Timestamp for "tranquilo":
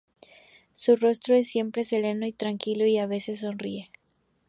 2.33-2.87